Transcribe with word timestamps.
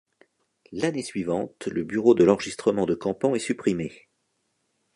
L'année 0.71 1.03
suivante, 1.03 1.67
le 1.67 1.83
bureau 1.83 2.15
de 2.15 2.23
l'enregistrement 2.23 2.87
de 2.87 2.95
Campan 2.95 3.35
est 3.35 3.37
supprimé. 3.37 4.07